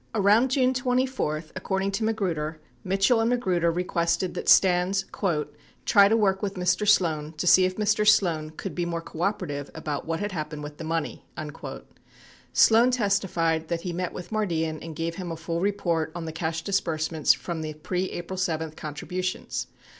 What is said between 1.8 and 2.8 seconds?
to Magruder,